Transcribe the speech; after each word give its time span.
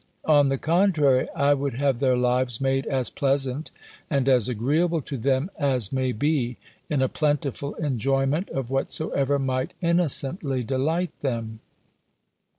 On 0.25 0.47
the 0.47 0.57
contrary, 0.57 1.27
I 1.35 1.53
would 1.53 1.75
have 1.75 1.99
their 1.99 2.17
lives 2.17 2.59
made 2.59 2.87
as 2.87 3.11
pleasant 3.11 3.69
and 4.09 4.27
as 4.27 4.49
agreeable 4.49 4.99
to 5.01 5.15
them 5.15 5.51
as 5.59 5.93
may 5.93 6.11
be, 6.11 6.57
in 6.89 7.03
a 7.03 7.07
plentiful 7.07 7.75
enjoyment 7.75 8.49
of 8.49 8.71
whatsoever 8.71 9.37
might 9.37 9.75
innocently 9.79 10.63
delight 10.63 11.11
them." 11.19 11.59